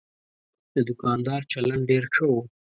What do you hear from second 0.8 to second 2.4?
دوکاندار چلند ډېر ښه و.